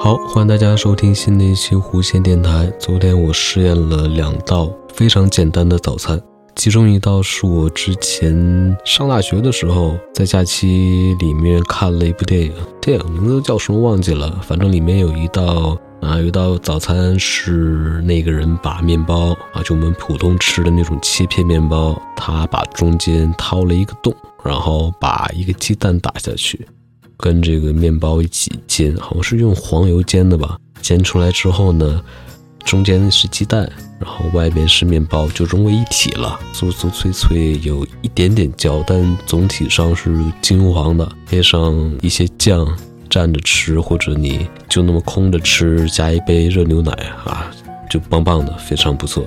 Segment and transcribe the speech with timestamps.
[0.00, 2.72] 好，欢迎大家收听新的一期弧线电台。
[2.78, 6.20] 昨天我试验了两道非常简单的早餐，
[6.54, 26.66] 其中一道是我之前上大学的时候在假期里面看了一部电影，电影名字叫什么忘记了，反正里面有一道啊，有一道早餐是那个人把面包啊，就我们普通吃的那种切片面包，他把中间掏了一个洞，然后把一个鸡蛋打下去。
[27.18, 30.56] 跟这个面包一起煎，好像是用黄油煎的吧。
[30.80, 32.00] 煎出来之后呢，
[32.64, 33.68] 中间是鸡蛋，
[33.98, 41.10] 然后外边是面包，就融为一体了，酥酥脆脆，有一点点焦，但总体上是金黄的。
[41.26, 42.64] 配上一些酱
[43.10, 46.92] 蘸着吃，或者你就那么空着吃，加一杯热牛奶
[47.24, 47.50] 啊，
[47.90, 49.26] 就棒棒的，非常不错。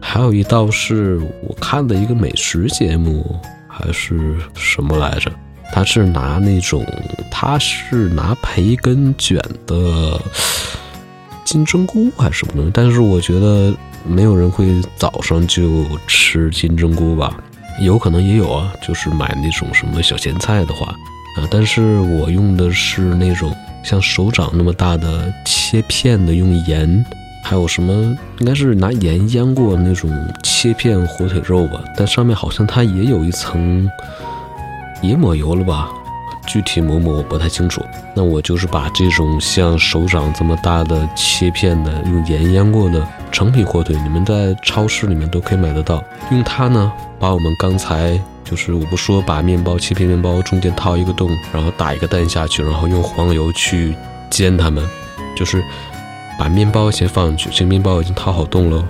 [0.00, 5.32] 还有一道是我看的一个美食节目，还是什么来着？
[5.74, 6.86] 他是拿那种，
[7.32, 10.20] 他是拿培根卷的
[11.44, 12.70] 金针菇还是什么东西？
[12.72, 13.74] 但是我觉得
[14.06, 17.36] 没有人会早上就吃金针菇吧，
[17.80, 21.48] 有可能也有啊，就是买那种什么小咸菜的话啊。
[21.50, 27.04] 但是我用的是那种像手掌那么大的切片的，用盐，
[27.42, 27.92] 还有什么
[28.38, 30.08] 应该是拿盐腌过那种
[30.44, 33.90] 切片火腿肉吧，但上面好像它也有一层。
[35.08, 35.90] 也抹油了吧？
[36.46, 37.80] 具体抹抹我不太清楚。
[38.14, 46.04] 那我就是把这种像手掌这么大的切片的，用盐腌过的成品火腿，你们在超市里面都可以买得到。
[46.30, 53.96] 用它呢，把我们刚才就是我不说把面包切片面包中间掏一个洞，然后打一个蛋下去，然后用黄油去
[54.28, 54.86] 煎它们，
[55.34, 55.64] 就是
[56.38, 58.86] 把面包先放进去，这个面包已经掏好洞了，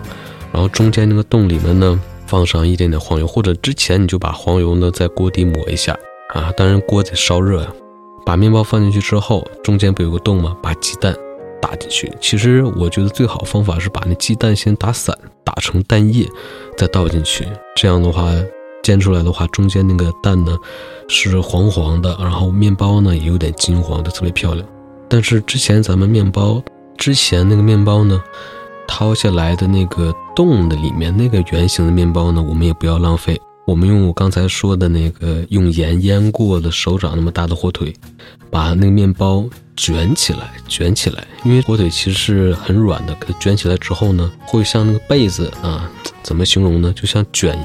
[0.51, 2.01] 然后中间那个洞里面呢。
[2.27, 5.97] 放上一点点黄油，或者之前你就把黄油呢在锅底抹一下
[6.34, 7.72] 啊，当然锅得烧热呀。
[8.27, 10.56] 把面包放进去之后，中间不有个洞吗？
[10.62, 11.14] 把鸡蛋
[11.61, 12.11] 打进去。
[12.20, 16.26] 其实我觉得最好方法是把那鸡蛋先打散，打成蛋液，
[16.76, 17.47] 再倒进去。
[17.76, 18.32] 这样的话，
[18.82, 20.56] 煎出来的话，中间那个蛋呢
[21.06, 24.66] 是黄黄的，然后面包呢也有点金黄的，特别漂亮。
[25.06, 26.62] 但是之前咱们面包
[26.97, 28.19] 之前那个面包呢？
[28.87, 33.41] 掏下来的那个洞的里面那个圆形的面包呢，我们也不要浪费。
[33.67, 37.94] 我们用我刚才说的那个用盐腌过的手掌那么大的火腿，
[38.50, 39.43] 把那个面包
[39.75, 41.27] 卷起来，卷起来。
[41.44, 45.91] 因为火腿其实是很软的，给它卷起来之后呢，会像那个被子啊，
[46.23, 46.93] 怎么形容呢？
[46.94, 47.59] 就像卷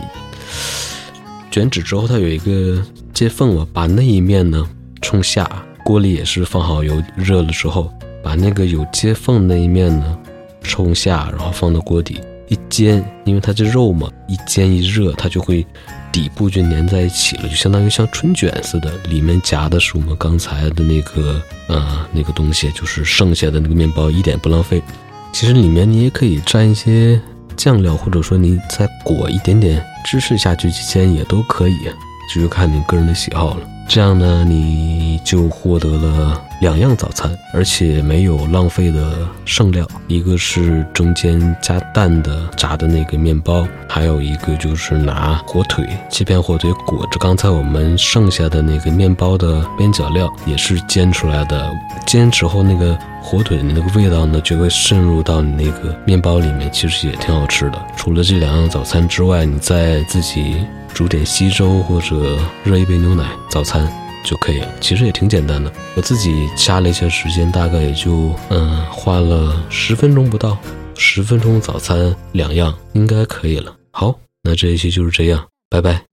[1.51, 2.81] 卷纸之后它有一个
[3.13, 4.65] 接缝嘛，把那一面呢
[5.01, 5.45] 冲下，
[5.83, 7.91] 锅里也是放好油热了之后，
[8.23, 10.17] 把那个有接缝那一面呢。
[10.61, 15.65] 冲下，然后放到锅底一煎，因为它这肉嘛，一煎一热，它就会
[16.11, 18.91] 底部就粘在一起了，就相当于像春卷似的。
[19.09, 24.81] 里面夹的是我们刚才的那个，呃，那个东西，就是剩下的那个面包，一点不浪费。
[25.31, 27.21] 其实里面你也可以蘸一些
[27.55, 31.77] 酱料，或者说你再裹一点点芝士下去去煎也都可以，
[32.33, 33.69] 就是看你个人的喜好了。
[33.89, 39.83] 这样呢，你就获得了两样早餐，而且没有浪费的剩料。
[40.07, 51.71] 一个是中间加蛋的炸的那个面包，还有一个就是拿火腿切片火腿裹着刚才我们剩下的那个面包的边角料，也是煎出来的。
[52.05, 57.81] 煎之后那个火腿的那个味道呢，就会渗入到你那个面包里面，其实也挺好吃的。
[57.97, 60.57] 除了这两样早餐之外，你再自己。
[60.99, 63.89] 煮点稀粥或者热一杯牛奶，早餐
[64.21, 64.67] 就可以了。
[64.81, 70.57] 其实也挺简单的，我自己掐了一下时间，大概也就嗯花了十分钟不到，
[70.97, 73.73] 十分钟早餐两样应该可以了。
[73.91, 76.08] 好，那这一期就是这样，拜拜。